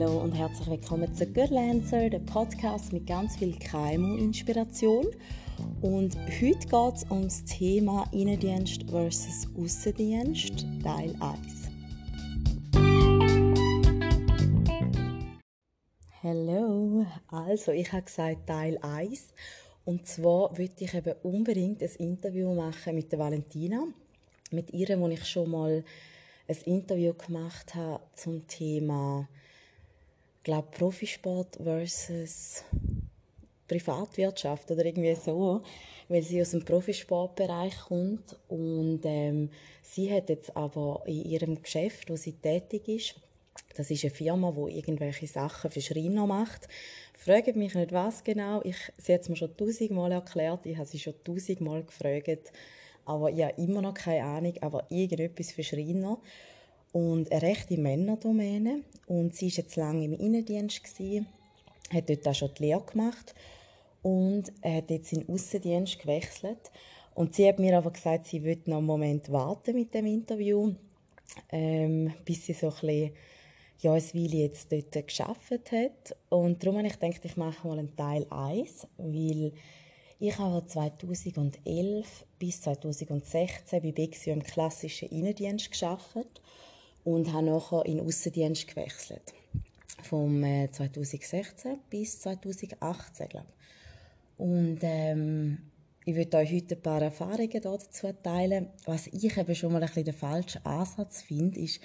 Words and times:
Hallo 0.00 0.20
und 0.20 0.30
herzlich 0.32 0.68
willkommen 0.68 1.12
zu 1.12 1.26
Good 1.26 1.50
Lancer, 1.50 2.08
der 2.08 2.20
Podcast 2.20 2.92
mit 2.92 3.08
ganz 3.08 3.36
viel 3.36 3.58
KMU-Inspiration. 3.58 5.06
Und 5.80 6.16
heute 6.40 6.68
geht 6.68 6.94
es 6.94 7.04
um 7.08 7.24
das 7.24 7.44
Thema 7.46 8.08
Innendienst 8.12 8.88
versus 8.88 9.48
Außendienst, 9.58 10.64
Teil 10.84 11.16
1. 11.18 11.70
Hallo, 16.22 17.04
also 17.26 17.72
ich 17.72 17.92
habe 17.92 18.02
gesagt 18.02 18.46
Teil 18.46 18.78
1 18.80 19.34
und 19.84 20.06
zwar 20.06 20.56
würde 20.56 20.74
ich 20.78 20.94
eben 20.94 21.14
unbedingt 21.24 21.82
ein 21.82 21.90
Interview 21.98 22.54
machen 22.54 22.94
mit 22.94 23.10
der 23.10 23.18
Valentina, 23.18 23.82
mit 24.52 24.72
ihr, 24.72 25.00
wo 25.00 25.08
ich 25.08 25.24
schon 25.24 25.50
mal 25.50 25.82
ein 26.46 26.56
Interview 26.66 27.14
gemacht 27.14 27.74
habe 27.74 28.00
zum 28.14 28.46
Thema 28.46 29.26
glaube 30.48 30.68
Profisport 30.70 31.58
versus 31.62 32.64
Privatwirtschaft 33.68 34.70
oder 34.70 34.82
irgendwie 34.82 35.14
so, 35.14 35.60
weil 36.08 36.22
sie 36.22 36.40
aus 36.40 36.52
dem 36.52 36.64
Profisportbereich 36.64 37.76
kommt 37.80 38.34
und 38.48 39.00
ähm, 39.04 39.50
sie 39.82 40.10
hat 40.10 40.30
jetzt 40.30 40.56
aber 40.56 41.02
in 41.04 41.22
ihrem 41.26 41.60
Geschäft, 41.60 42.08
wo 42.08 42.16
sie 42.16 42.32
tätig 42.32 42.88
ist, 42.88 43.16
das 43.76 43.90
ist 43.90 44.04
eine 44.04 44.10
Firma, 44.10 44.56
wo 44.56 44.68
irgendwelche 44.68 45.26
Sachen 45.26 45.70
für 45.70 45.82
Schreiner 45.82 46.26
macht. 46.26 46.66
Fragt 47.12 47.54
mich 47.54 47.74
nicht 47.74 47.92
was 47.92 48.24
genau. 48.24 48.62
Ich, 48.64 48.76
sie 48.96 49.12
hat 49.12 49.20
es 49.20 49.28
mir 49.28 49.36
schon 49.36 49.54
tausendmal 49.54 50.12
erklärt. 50.12 50.64
Ich 50.64 50.78
habe 50.78 50.88
sie 50.88 50.98
schon 50.98 51.14
tausendmal 51.24 51.82
gefragt. 51.82 52.52
Aber 53.04 53.30
ich 53.30 53.42
habe 53.42 53.60
immer 53.60 53.82
noch 53.82 53.94
keine 53.94 54.24
Ahnung. 54.24 54.54
Aber 54.62 54.86
irgendetwas 54.88 55.52
für 55.52 55.62
Schreiner 55.64 56.18
und 56.92 57.30
eine 57.30 57.42
rechte 57.42 57.78
Männerdomäne. 57.78 58.82
Und 59.06 59.34
sie 59.34 59.46
war 59.46 59.56
jetzt 59.58 59.76
lange 59.76 60.04
im 60.04 60.12
Innendienst, 60.12 60.82
gewesen, 60.84 61.26
hat 61.92 62.08
dort 62.08 62.26
auch 62.28 62.34
schon 62.34 62.50
die 62.58 62.64
Lehre 62.64 62.82
gemacht 62.82 63.34
und 64.02 64.52
hat 64.62 64.90
jetzt 64.90 65.12
in 65.12 65.20
den 65.20 65.34
Aussendienst 65.34 65.98
gewechselt. 65.98 66.70
Und 67.14 67.34
sie 67.34 67.48
hat 67.48 67.58
mir 67.58 67.76
aber 67.76 67.90
gesagt, 67.90 68.26
sie 68.26 68.44
würde 68.44 68.70
noch 68.70 68.78
einen 68.78 68.86
Moment 68.86 69.30
warten 69.32 69.74
mit 69.74 69.92
dem 69.92 70.06
Interview, 70.06 70.74
ähm, 71.50 72.12
bis 72.24 72.46
sie 72.46 72.52
so 72.52 72.68
ein 72.68 72.74
bisschen, 72.74 73.12
ja, 73.80 73.92
ein 73.92 74.14
Weile 74.14 74.36
jetzt 74.36 74.72
dort 74.72 75.06
geschafft 75.06 75.72
hat. 75.72 76.16
Und 76.28 76.62
darum 76.62 76.78
habe 76.78 76.86
ich 76.86 76.98
gedacht, 76.98 77.24
ich 77.24 77.36
mache 77.36 77.66
mal 77.66 77.78
einen 77.78 77.96
Teil 77.96 78.26
1, 78.30 78.86
weil 78.98 79.52
ich 80.20 80.38
habe 80.38 80.66
2011 80.66 82.26
bis 82.38 82.60
2016 82.62 83.82
bei 83.82 83.92
Bexio 83.92 84.32
im 84.32 84.42
klassischen 84.42 85.08
Innendienst 85.10 85.70
geschafft 85.70 86.40
und 87.12 87.32
habe 87.32 87.46
nachher 87.46 87.86
in 87.86 87.96
den 87.96 88.06
Aussendienst 88.06 88.68
gewechselt. 88.68 89.32
Vom 90.02 90.42
2016 90.42 91.72
äh, 91.72 91.76
bis 91.88 92.20
2018, 92.20 93.28
glaube 93.28 93.46
ich. 93.48 94.38
Und 94.38 94.78
ähm, 94.82 95.58
ich 96.04 96.14
würde 96.14 96.36
euch 96.36 96.52
heute 96.52 96.76
ein 96.76 96.82
paar 96.82 97.02
Erfahrungen 97.02 97.60
dazu 97.62 98.12
teilen. 98.22 98.68
Was 98.84 99.06
ich 99.06 99.36
eben 99.36 99.54
schon 99.54 99.72
mal 99.72 99.82
ein 99.82 99.88
bisschen 99.88 100.04
den 100.04 100.14
falschen 100.14 100.64
Ansatz 100.66 101.22
finde, 101.22 101.58
ist, 101.60 101.80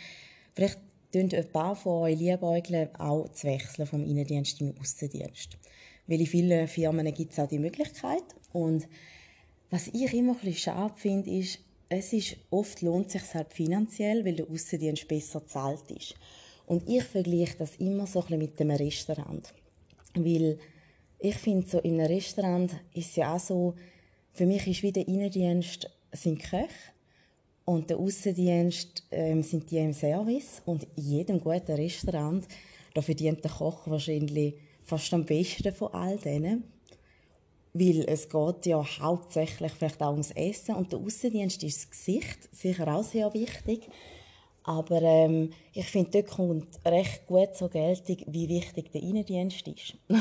vielleicht 0.54 0.80
tun 1.14 1.30
ein 1.34 1.52
paar 1.52 1.76
von 1.76 2.04
euch 2.04 2.20
liebäugeln, 2.20 2.94
auch 2.96 3.30
zu 3.30 3.48
wechseln 3.48 3.88
vom 3.88 4.04
Innendienst 4.04 4.60
in 4.60 4.72
den 4.72 4.80
Aussendienst. 4.80 5.58
Weil 6.06 6.20
in 6.20 6.28
vielen 6.28 6.68
Firmen 6.68 7.12
gibt 7.14 7.32
es 7.32 7.40
auch 7.40 7.48
die 7.48 7.60
Möglichkeit. 7.60 8.24
Und 8.52 8.88
was 9.72 9.88
ich 9.88 10.14
immer 10.14 10.34
ein 10.34 10.40
bisschen 10.40 10.74
schade 10.74 10.94
finde, 10.98 11.32
ist, 11.32 11.60
es 11.94 12.14
ist, 12.14 12.38
oft 12.50 12.82
lohnt 12.82 13.08
es 13.08 13.14
sich 13.14 13.34
halt 13.34 13.54
finanziell, 13.54 14.26
weil 14.26 14.36
der 14.36 14.50
Aussendienst 14.50 15.08
besser 15.08 15.40
bezahlt 15.40 15.90
ist. 15.92 16.16
Und 16.66 16.88
ich 16.88 17.04
vergleiche 17.04 17.58
das 17.58 17.76
immer 17.78 18.08
so 18.08 18.24
ein 18.24 18.38
mit 18.38 18.60
dem 18.60 18.72
Restaurant. 18.72 19.54
Weil 20.16 20.58
ich 21.20 21.36
finde, 21.36 21.68
so 21.68 21.80
in 21.80 22.00
einem 22.00 22.08
Restaurant 22.08 22.72
ist 22.94 23.16
ja 23.16 23.36
auch 23.36 23.40
so, 23.40 23.76
für 24.32 24.46
mich 24.46 24.68
ist 24.68 24.84
wie 24.84 24.92
der 24.92 25.08
Innendienst 25.08 25.90
sind 26.12 26.40
Köche 26.40 26.68
und 27.66 27.90
der 27.90 27.98
Aussendienst 27.98 29.04
ähm, 29.12 29.42
sind 29.44 29.70
die 29.72 29.78
im 29.78 29.94
Service. 29.94 30.62
Und 30.66 30.88
in 30.96 31.04
jedem 31.04 31.40
guten 31.40 31.74
Restaurant, 31.74 32.46
da 32.94 33.02
verdient 33.02 33.44
der 33.44 33.52
Koch 33.52 33.88
wahrscheinlich 33.88 34.56
fast 34.84 35.14
am 35.14 35.26
besten 35.26 35.74
von 35.74 35.94
all 35.94 36.18
denen 36.18 36.64
weil 37.74 38.06
es 38.08 38.30
geht 38.30 38.66
ja 38.68 38.84
hauptsächlich 39.00 39.72
vielleicht 39.72 40.02
auch 40.02 40.12
ums 40.12 40.32
Essen 40.32 40.76
und 40.76 40.92
der 40.92 41.00
Außendienst 41.00 41.64
ist 41.64 41.78
das 41.78 41.90
Gesicht, 41.90 42.56
sicher 42.56 42.88
auch 42.88 43.04
sehr 43.04 43.34
wichtig. 43.34 43.90
Aber 44.64 45.02
ähm, 45.02 45.52
ich 45.74 45.88
finde, 45.88 46.12
dort 46.12 46.28
kommt 46.28 46.80
recht 46.86 47.28
gut 47.28 47.56
zur 47.56 47.70
Geltung, 47.70 48.18
wie 48.28 48.48
wichtig 48.48 48.92
der 48.92 49.02
Innendienst 49.02 49.68
ist. 49.68 49.96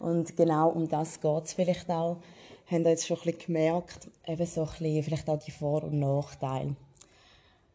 und 0.00 0.36
genau 0.36 0.70
um 0.70 0.88
das 0.88 1.20
geht 1.20 1.44
es 1.44 1.54
vielleicht 1.54 1.88
auch. 1.88 2.18
Haben 2.70 2.84
jetzt 2.86 3.06
schon 3.06 3.18
ein 3.18 3.22
bisschen 3.24 3.46
gemerkt, 3.46 4.08
eben 4.26 4.46
so 4.46 4.62
ein 4.62 4.68
bisschen, 4.68 5.02
vielleicht 5.02 5.28
auch 5.28 5.38
die 5.38 5.50
Vor- 5.50 5.84
und 5.84 5.98
Nachteile. 5.98 6.76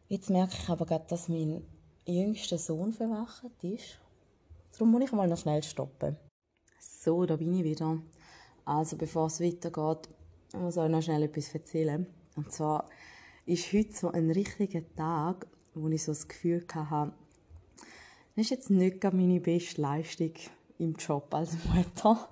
Jetzt 0.08 0.30
merke 0.30 0.56
ich 0.60 0.68
aber 0.68 0.86
gerade, 0.86 1.06
dass 1.08 1.28
mein 1.28 1.62
jüngster 2.06 2.58
Sohn 2.58 2.92
verwacht 2.92 3.44
ist. 3.62 3.98
Darum 4.72 4.90
muss 4.90 5.04
ich 5.04 5.12
mal 5.12 5.28
noch 5.28 5.38
schnell 5.38 5.62
stoppen. 5.62 6.16
So, 6.80 7.24
da 7.24 7.36
bin 7.36 7.56
ich 7.58 7.64
wieder. 7.64 7.98
Also 8.64 8.96
bevor 8.96 9.26
es 9.26 9.40
weitergeht, 9.40 10.08
muss 10.58 10.76
ich 10.76 10.82
euch 10.82 10.90
noch 10.90 11.02
schnell 11.02 11.22
etwas 11.22 11.54
erzählen. 11.54 12.06
Und 12.36 12.52
zwar 12.52 12.86
ist 13.46 13.72
heute 13.72 13.92
so 13.92 14.10
ein 14.10 14.30
richtiger 14.30 14.82
Tag, 14.94 15.46
wo 15.74 15.88
ich 15.88 16.04
so 16.04 16.12
das 16.12 16.28
Gefühl 16.28 16.64
hatte, 16.74 17.12
das 18.36 18.46
ist 18.46 18.50
jetzt 18.50 18.70
nicht 18.70 19.02
meine 19.04 19.40
beste 19.40 19.82
Leistung 19.82 20.32
im 20.78 20.94
Job 20.94 21.32
als 21.34 21.56
Mutter. 21.74 22.28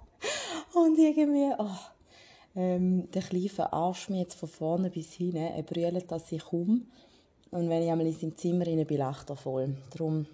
Und 0.74 0.98
irgendwie, 0.98 1.52
oh, 1.58 2.56
ähm, 2.56 3.10
der 3.10 3.22
Kleine 3.22 3.48
verarscht 3.48 4.10
mich 4.10 4.20
jetzt 4.20 4.34
von 4.34 4.48
vorne 4.48 4.90
bis 4.90 5.12
hinten. 5.12 5.36
Er 5.36 5.62
brüllt, 5.62 6.10
dass 6.10 6.32
ich 6.32 6.44
komme. 6.44 6.82
Und 7.50 7.68
wenn 7.68 7.82
ich 7.82 7.90
einmal 7.90 8.06
in 8.06 8.14
seinem 8.14 8.36
Zimmer 8.36 8.64
bin, 8.64 8.98
lacht 8.98 9.30
er 9.30 9.36
voll. 9.36 9.76
Darum 9.90 10.26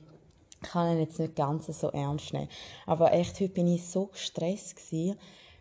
kann 0.62 0.88
ich 0.88 0.94
ihn 0.94 1.00
jetzt 1.00 1.18
nicht 1.18 1.36
ganz 1.36 1.66
so 1.66 1.88
ernst 1.88 2.32
nehmen. 2.32 2.48
Aber 2.86 3.12
echt, 3.12 3.40
heute 3.40 3.52
bin 3.52 3.68
ich 3.68 3.86
so 3.86 4.06
gestresst 4.06 4.76
gewesen, 4.76 5.18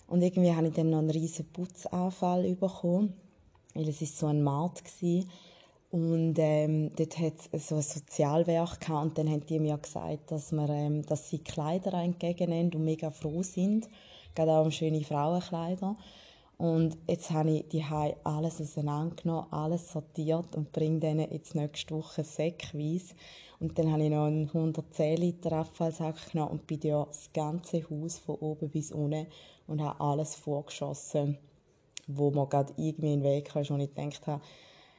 und 0.07 0.21
irgendwie 0.21 0.53
habe 0.53 0.67
ich 0.67 0.73
dann 0.73 0.89
noch 0.89 0.99
einen 0.99 1.09
riesen 1.09 1.45
Putzanfall 1.51 2.55
bekommen, 2.55 3.13
weil 3.73 3.87
es 3.87 4.01
ist 4.01 4.17
so 4.17 4.27
ein 4.27 4.43
Markt 4.43 5.01
war. 5.01 5.23
Und 5.91 6.35
ähm, 6.39 6.91
dort 6.95 7.19
hat 7.19 7.33
es 7.51 7.69
so 7.69 7.75
ein 7.75 7.81
Sozialwerk 7.83 8.81
gehabt, 8.81 9.05
und 9.05 9.17
dann 9.17 9.29
haben 9.29 9.45
die 9.45 9.59
mir 9.59 9.77
gesagt, 9.77 10.31
dass, 10.31 10.51
wir, 10.51 10.67
ähm, 10.69 11.05
dass 11.05 11.29
sie 11.29 11.37
Kleider 11.37 11.93
entgegennehmen 11.93 12.73
und 12.73 12.83
mega 12.83 13.11
froh 13.11 13.43
sind. 13.43 13.87
Gerade 14.33 14.53
auch 14.53 14.65
um 14.65 14.71
schöne 14.71 15.03
Frauenkleider. 15.03 15.95
Und 16.57 16.97
jetzt 17.07 17.29
habe 17.31 17.51
ich 17.51 17.67
die 17.69 17.83
alles 18.23 18.61
auseinandergenommen, 18.61 19.51
alles 19.51 19.91
sortiert 19.91 20.55
und 20.55 20.71
bringe 20.71 20.99
denen 20.99 21.31
jetzt 21.31 21.55
nächste 21.55 21.95
Woche 21.95 22.23
säckweise. 22.23 23.13
Und 23.59 23.77
dann 23.77 23.91
habe 23.91 24.03
ich 24.03 24.09
noch 24.09 24.25
einen 24.25 24.47
110 24.47 25.17
Liter 25.17 25.53
Abfallsack 25.53 26.31
genommen 26.31 26.51
und 26.51 26.67
bin 26.67 26.79
ja 26.81 27.05
das 27.05 27.31
ganze 27.33 27.83
Haus 27.89 28.17
von 28.19 28.35
oben 28.35 28.69
bis 28.69 28.91
unten 28.91 29.27
und 29.67 29.81
habe 29.81 29.99
alles 29.99 30.35
vorgeschossen, 30.35 31.37
wo 32.07 32.31
man 32.31 32.49
gerade 32.49 32.73
irgendwie 32.77 33.13
in 33.13 33.21
den 33.21 33.23
Weg 33.23 33.45
kam, 33.45 33.63
und 33.63 33.79
ich 33.79 33.93
gedacht 33.93 34.27
habe, 34.27 34.41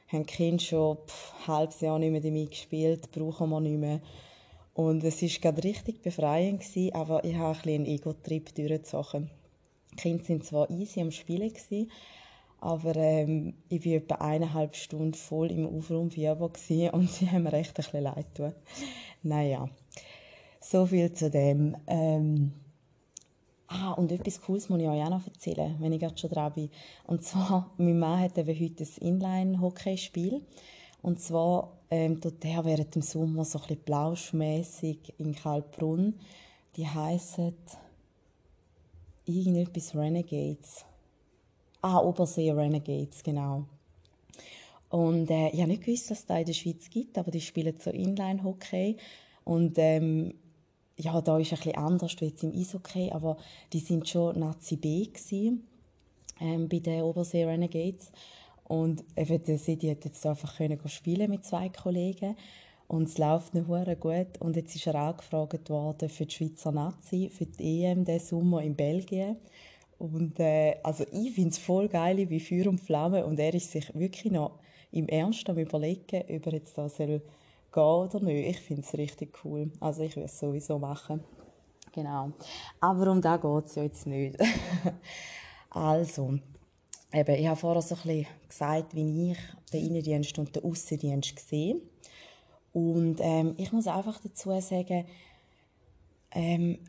haben 0.07 0.25
die 0.25 0.33
Kinder 0.33 0.63
schon 0.63 0.97
ein 0.97 1.47
halbes 1.47 1.81
Jahr 1.81 1.99
nicht 1.99 2.11
mehr 2.11 2.21
damit 2.21 2.51
gespielt, 2.51 3.11
brauchen 3.11 3.49
wir 3.49 3.59
nicht 3.59 3.79
mehr. 3.79 4.01
Und 4.73 5.03
es 5.03 5.21
war 5.21 5.29
gerade 5.29 5.63
richtig 5.63 6.01
befreiend, 6.01 6.61
gewesen, 6.61 6.93
aber 6.93 7.23
ich 7.23 7.35
habe 7.35 7.49
ein 7.49 7.61
bisschen 7.61 7.75
einen 7.75 7.85
Ego-Trip 7.85 8.53
durchgezogen. 8.53 9.29
Die 9.91 9.95
Kinder 9.95 10.29
waren 10.29 10.41
zwar 10.41 10.69
easy 10.69 11.01
am 11.01 11.11
Spielen, 11.11 11.49
gewesen, 11.49 11.89
aber 12.59 12.95
ähm, 12.95 13.53
ich 13.69 13.85
war 13.85 13.93
etwa 13.93 14.15
eineinhalb 14.15 14.75
Stunden 14.75 15.13
voll 15.13 15.51
im 15.51 15.67
Aufraumfieber 15.67 16.41
und 16.41 16.57
sie 17.09 17.29
haben 17.29 17.43
mir 17.43 17.53
echt 17.53 17.71
ein 17.71 17.75
bisschen 17.75 18.03
leid 18.03 18.35
getan. 18.35 18.55
Naja, 19.23 19.69
so 20.59 20.85
viel 20.85 21.11
zu 21.13 21.29
dem. 21.29 21.77
Ähm, 21.87 22.53
Ah, 23.67 23.93
und 23.93 24.11
etwas 24.11 24.41
Cooles 24.41 24.69
muss 24.69 24.79
ich 24.79 24.87
euch 24.87 25.03
auch 25.03 25.09
noch 25.09 25.25
erzählen, 25.25 25.75
wenn 25.79 25.91
ich 25.91 25.99
gerade 25.99 26.17
schon 26.17 26.29
dran 26.29 26.53
bin. 26.53 26.69
Und 27.07 27.23
zwar, 27.23 27.71
mein 27.77 27.97
Mann 27.97 28.19
hat 28.19 28.37
eben 28.37 28.59
heute 28.59 28.83
ein 28.83 29.07
Inline-Hockeyspiel. 29.07 30.41
Und 31.01 31.19
zwar 31.19 31.71
ähm, 31.89 32.21
tut 32.21 32.43
er 32.45 32.65
während 32.65 32.93
dem 32.95 33.01
Sommer 33.01 33.45
so 33.45 33.59
ein 33.59 33.67
bisschen 33.67 33.83
plauschmässig 33.83 35.13
in 35.17 35.35
Kalbrunn. 35.35 36.15
Die 36.75 36.87
heissen 36.87 37.55
irgendetwas 39.25 39.95
Renegades. 39.95 40.85
Ah, 41.81 41.99
Obersee 41.99 42.51
Renegades, 42.51 43.23
genau. 43.23 43.65
Und 44.89 45.29
äh, 45.29 45.49
ich 45.49 45.59
habe 45.59 45.71
nicht 45.71 45.83
gewusst, 45.83 46.11
dass 46.11 46.19
es 46.19 46.25
da 46.25 46.37
in 46.37 46.45
der 46.45 46.53
Schweiz 46.53 46.89
gibt, 46.89 47.17
aber 47.17 47.31
die 47.31 47.41
spielen 47.41 47.75
so 47.79 47.89
Inline-Hockey. 47.89 48.97
Und 49.43 49.77
ähm, 49.77 50.33
ja, 50.97 51.21
da 51.21 51.37
ist 51.37 51.51
es 51.51 51.59
ein 51.59 51.63
bisschen 51.63 51.75
anders 51.75 52.15
als 52.21 52.43
im 52.43 52.53
Eishockey, 52.53 53.11
aber 53.11 53.37
die 53.73 53.79
sind 53.79 54.07
schon 54.07 54.39
Nazi 54.39 54.77
B 54.77 55.05
gewesen, 55.05 55.67
ähm, 56.39 56.69
bei 56.69 56.79
den 56.79 57.03
Obersee 57.03 57.45
Renegades. 57.45 58.11
Und 58.67 59.03
eben, 59.15 59.43
der 59.43 59.57
Sidi 59.59 59.89
hat 59.89 60.05
jetzt 60.05 60.25
einfach 60.25 60.57
spielen 60.87 61.29
mit 61.29 61.45
zwei 61.45 61.69
Kollegen. 61.69 62.35
Und 62.87 63.09
es 63.09 63.17
läuft 63.17 63.53
nicht 63.53 63.67
gut. 63.67 64.39
Und 64.39 64.55
jetzt 64.55 64.75
ist 64.75 64.87
er 64.87 64.95
angefragt 64.95 65.69
worden 65.69 66.09
für 66.09 66.25
die 66.25 66.33
Schweizer 66.33 66.71
Nazi, 66.71 67.29
für 67.29 67.45
die 67.45 67.83
EM 67.83 68.05
diesen 68.05 68.27
Sommer 68.27 68.61
in 68.61 68.75
Belgien. 68.75 69.37
Und 69.97 70.39
äh, 70.39 70.77
also 70.83 71.05
ich 71.11 71.33
finde 71.33 71.49
es 71.49 71.57
voll 71.57 71.87
geil, 71.87 72.29
wie 72.29 72.39
Feuer 72.39 72.67
und 72.67 72.79
Flamme. 72.79 73.25
Und 73.25 73.39
er 73.39 73.53
ist 73.53 73.71
sich 73.71 73.93
wirklich 73.95 74.31
noch 74.31 74.59
im 74.91 75.07
Ernst 75.07 75.49
am 75.49 75.57
überlegen, 75.57 76.23
ob 76.29 76.45
er 76.47 76.53
jetzt 76.53 76.77
da 76.77 76.89
soll 76.89 77.21
gehen 77.75 77.83
oder 77.83 78.19
nicht. 78.21 78.49
Ich 78.49 78.59
finde 78.61 78.81
es 78.81 78.97
richtig 78.97 79.37
cool. 79.43 79.71
Also 79.79 80.03
ich 80.03 80.15
will 80.15 80.23
es 80.23 80.39
sowieso 80.39 80.79
machen. 80.79 81.23
Genau. 81.91 82.31
Aber 82.79 83.11
um 83.11 83.21
das 83.21 83.41
geht 83.41 83.65
es 83.65 83.75
ja 83.75 83.83
jetzt 83.83 84.07
nicht. 84.07 84.37
also, 85.69 86.39
eben, 87.13 87.35
ich 87.35 87.47
habe 87.47 87.59
vorher 87.59 87.81
so 87.81 87.95
ein 87.95 88.01
bisschen 88.01 88.27
gesagt, 88.47 88.95
wie 88.95 89.31
ich 89.31 89.37
den 89.71 89.85
Innendienst 89.85 90.39
und 90.39 90.55
den 90.55 90.63
Aussendienst 90.63 91.37
sehe. 91.39 91.81
Und 92.73 93.17
ähm, 93.21 93.53
ich 93.57 93.71
muss 93.71 93.87
einfach 93.87 94.19
dazu 94.19 94.59
sagen, 94.59 95.05
ähm, 96.31 96.79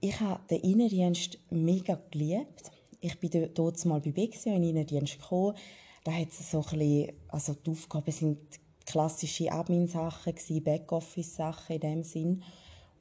ich 0.00 0.20
habe 0.20 0.40
den 0.50 0.60
Innendienst 0.60 1.38
mega 1.50 1.98
geliebt. 2.10 2.70
Ich 3.00 3.18
bin 3.18 3.50
dort 3.54 3.84
mal 3.84 4.00
bei 4.00 4.12
Bexio 4.12 4.54
in 4.54 4.62
den 4.62 4.70
Innendienst 4.70 5.20
gekommen. 5.20 5.56
Da 6.04 6.12
hat 6.12 6.28
es 6.28 6.50
so 6.50 6.58
ein 6.58 6.78
bisschen, 6.78 7.12
also 7.28 7.54
die 7.54 7.70
Aufgaben 7.70 8.12
sind 8.12 8.38
klassische 8.86 9.50
Admin-Sachen, 9.50 10.34
Backoffice-Sachen 10.62 11.76
in 11.76 11.80
dem 11.80 12.02
Sinn. 12.02 12.42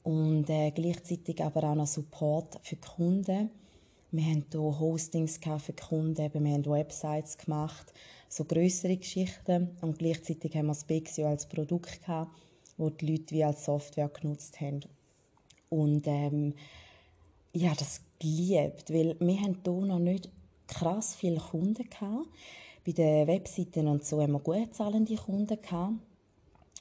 Und 0.04 0.50
äh, 0.50 0.72
gleichzeitig 0.72 1.44
aber 1.44 1.64
auch 1.64 1.76
noch 1.76 1.88
Support 1.88 2.60
für 2.64 2.76
die 2.76 2.82
Kunden. 2.82 3.50
Wir 4.12 4.26
haben 4.26 4.46
hier 4.52 4.80
Hostings 4.80 5.40
für 5.40 5.74
die 5.74 5.82
Kunden, 5.82 6.18
wir 6.34 6.54
haben 6.54 6.66
Websites 6.66 7.38
gemacht, 7.38 7.92
so 8.30 8.44
größere 8.44 8.98
Geschichten. 8.98 9.72
Und 9.82 9.98
gleichzeitig 9.98 10.56
haben 10.56 10.68
wir 10.68 10.74
das 10.74 10.84
Bexio 10.84 11.28
als 11.28 11.48
Produkt 11.48 12.02
gehabt, 12.02 12.32
wo 12.78 12.90
die 12.90 13.12
Leute 13.12 13.34
wie 13.34 13.44
als 13.44 13.66
Software 13.66 14.10
genutzt 14.10 14.62
haben. 14.62 14.82
Und 15.70 16.06
ähm, 16.06 16.54
habe 17.56 17.76
das 17.80 18.02
geliebt, 18.20 18.94
weil 18.94 19.16
wir 19.20 19.42
haben 19.42 19.60
hier 19.64 19.74
noch 19.74 20.00
nicht 20.00 20.30
krass 20.68 21.16
viele 21.16 21.40
Kunden 21.40 21.90
gehabt. 21.90 22.28
Bei 22.86 22.92
den 22.92 23.28
Webseiten 23.28 23.88
und 23.88 24.06
so 24.06 24.22
haben 24.22 24.34
wir 24.34 24.40
gut 24.40 24.74
zahlende 24.76 25.16
Kunden 25.16 25.62
gehabt. 25.62 25.94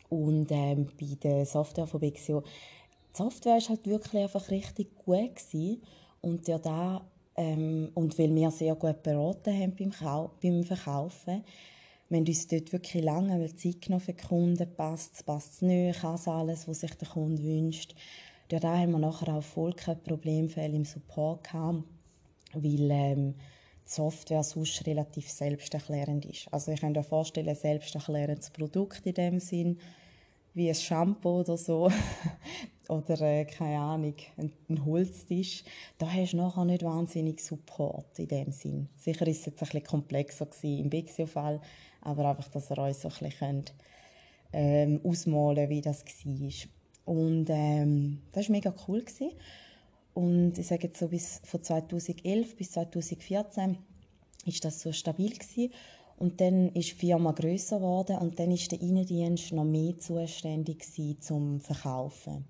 Und 0.08 0.50
ähm, 0.50 0.88
bei 1.00 1.16
der 1.22 1.46
Software 1.46 1.86
von 1.86 2.00
Bexio, 2.00 2.42
die 2.42 3.16
Software 3.16 3.54
war 3.54 3.68
halt 3.68 3.86
wirklich 3.86 4.22
einfach 4.22 4.50
richtig 4.50 4.94
gut 4.96 5.36
gewesen. 5.36 5.82
Und 6.20 6.46
ja 6.48 6.58
da 6.58 7.02
ähm, 7.36 7.90
und 7.94 8.18
weil 8.18 8.34
wir 8.34 8.50
sehr 8.50 8.74
gut 8.74 9.02
beraten 9.02 9.58
haben 9.58 9.74
beim, 9.76 9.90
Kau 9.90 10.32
beim 10.42 10.64
Verkaufen, 10.64 11.44
wir 12.08 12.18
haben 12.18 12.26
uns 12.26 12.46
dort 12.46 12.72
wirklich 12.72 13.02
lange 13.02 13.56
Zeit 13.56 13.80
genommen 13.80 14.04
für 14.04 14.12
die 14.12 14.22
Kunden, 14.22 14.76
passt 14.76 15.14
es, 15.14 15.22
passt 15.22 15.54
es 15.54 15.62
nicht, 15.62 16.00
kann 16.00 16.16
es 16.16 16.28
alles, 16.28 16.68
was 16.68 16.80
sich 16.80 16.94
der 16.94 17.08
Kunde 17.08 17.42
wünscht. 17.42 17.94
Durch 18.48 18.60
da 18.60 18.76
haben 18.76 18.92
wir 18.92 18.98
nachher 18.98 19.34
auch 19.34 19.42
voll 19.42 19.72
keine 19.72 19.96
Problemfälle 19.96 20.76
im 20.76 20.84
Support 20.84 21.44
gehabt, 21.44 21.84
weil 22.52 22.90
ähm, 22.90 23.34
Software 23.94 24.42
sonst 24.42 24.86
relativ 24.86 25.28
selbsterklärend 25.28 26.24
ist. 26.24 26.52
Also 26.52 26.72
ich 26.72 26.80
kann 26.80 26.92
mir 26.92 27.02
vorstellen, 27.02 27.48
ein 27.48 27.56
selbsterklärendes 27.56 28.50
Produkt 28.50 29.06
in 29.06 29.14
dem 29.14 29.40
Sinn, 29.40 29.78
wie 30.54 30.68
ein 30.68 30.74
Shampoo 30.74 31.40
oder 31.40 31.56
so, 31.56 31.90
oder 32.88 33.20
äh, 33.20 33.44
keine 33.44 33.78
Ahnung, 33.78 34.14
ein, 34.36 34.52
ein, 34.68 34.84
Holztisch, 34.84 35.64
da 35.98 36.10
hast 36.10 36.32
du 36.32 36.38
nachher 36.38 36.64
nicht 36.64 36.82
wahnsinnig 36.82 37.40
Support 37.40 38.18
in 38.18 38.28
dem 38.28 38.52
Sinn. 38.52 38.88
Sicher 38.96 39.26
ist 39.26 39.40
es 39.40 39.46
jetzt 39.46 39.62
ein 39.62 39.66
bisschen 39.66 39.84
komplexer 39.84 40.48
im 40.62 40.90
Bixio-Fall, 40.90 41.60
aber 42.00 42.30
einfach, 42.30 42.48
dass 42.48 42.70
ihr 42.70 42.78
euch 42.78 42.96
so 42.96 43.08
ein 43.08 43.14
bisschen 43.14 43.38
könnt, 43.38 43.74
ähm, 44.52 45.00
ausmalen 45.04 45.68
wie 45.68 45.80
das 45.80 46.04
war. 46.04 47.14
Und 47.14 47.46
ähm, 47.50 48.22
das 48.32 48.48
war 48.48 48.52
mega 48.52 48.74
cool. 48.86 49.00
Gewesen. 49.00 49.32
Und 50.14 50.58
ich 50.58 50.66
sage 50.66 50.88
jetzt 50.88 50.98
so, 50.98 51.08
bis 51.08 51.40
von 51.44 51.62
2011 51.62 52.56
bis 52.56 52.72
2014 52.72 53.78
ist 54.44 54.64
das 54.64 54.80
so 54.80 54.92
stabil 54.92 55.30
gewesen. 55.30 55.72
Und 56.18 56.40
dann 56.40 56.68
ist 56.68 56.90
die 56.90 57.06
Firma 57.06 57.32
grösser 57.32 57.78
geworden 57.78 58.18
und 58.18 58.38
dann 58.38 58.52
ist 58.52 58.70
der 58.70 58.80
Innendienst 58.80 59.52
noch 59.52 59.64
mehr 59.64 59.98
zuständig 59.98 60.84
zum 61.20 61.60
Verkaufen. 61.60 62.44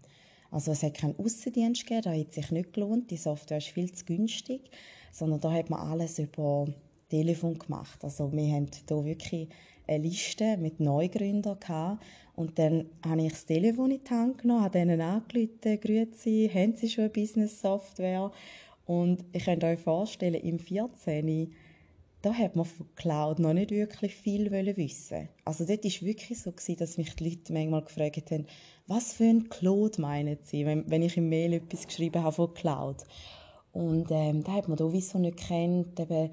Also 0.50 0.72
es 0.72 0.82
hat 0.82 0.94
keinen 0.94 1.18
Aussendienst 1.18 1.86
gegeben, 1.86 2.02
das 2.02 2.18
hat 2.18 2.34
sich 2.34 2.50
nicht 2.50 2.74
gelohnt, 2.74 3.10
die 3.10 3.16
Software 3.16 3.58
ist 3.58 3.68
viel 3.68 3.90
zu 3.90 4.04
günstig, 4.04 4.70
sondern 5.10 5.40
da 5.40 5.50
hat 5.50 5.70
man 5.70 5.80
alles 5.80 6.18
über 6.18 6.66
Telefon 7.08 7.58
gemacht. 7.58 8.04
Also 8.04 8.30
wir 8.32 8.52
haben 8.52 8.68
hier 8.86 9.04
wirklich 9.04 9.48
eine 9.86 10.04
Liste 10.04 10.56
mit 10.56 10.80
Neugründern 10.80 11.98
und 12.34 12.58
dann 12.58 12.86
habe 13.04 13.22
ich 13.22 13.32
das 13.32 13.46
Telefon 13.46 13.90
in 13.90 14.00
die 14.04 14.10
Hand 14.10 14.38
genommen, 14.38 14.62
habe 14.62 14.78
denen 14.78 15.00
angerufen, 15.00 15.80
«Grüezi, 15.80 16.50
haben 16.52 16.74
Sie 16.76 16.88
schon 16.88 17.04
eine 17.04 17.12
Business-Software?» 17.12 18.30
Und 18.86 19.24
ich 19.32 19.44
könnt 19.44 19.64
euch 19.64 19.78
vorstellen, 19.78 20.34
im 20.34 20.58
14 20.58 21.52
da 22.22 22.32
hat 22.32 22.54
man 22.54 22.64
von 22.64 22.86
Cloud 22.94 23.40
noch 23.40 23.52
nicht 23.52 23.72
wirklich 23.72 24.14
viel 24.14 24.50
wissen. 24.50 25.28
Also 25.44 25.64
dort 25.64 25.84
war 25.84 26.06
wirklich 26.06 26.38
so, 26.38 26.52
dass 26.52 26.96
mich 26.96 27.14
die 27.16 27.28
Leute 27.28 27.52
manchmal 27.52 27.82
gefragt 27.82 28.30
haben, 28.30 28.46
was 28.86 29.12
für 29.12 29.24
ein 29.24 29.48
Cloud 29.48 29.98
meinen 29.98 30.38
Sie, 30.44 30.64
wenn, 30.64 30.88
wenn 30.88 31.02
ich 31.02 31.16
im 31.16 31.28
Mail 31.28 31.54
etwas 31.54 31.86
geschrieben 31.86 32.22
habe 32.22 32.34
von 32.34 32.54
Cloud. 32.54 32.98
Und 33.72 34.06
ähm, 34.10 34.44
da 34.44 34.52
hat 34.52 34.68
man 34.68 34.78
sowieso 34.78 35.18
nicht 35.18 35.36
kennt, 35.36 35.98
eben, 35.98 36.30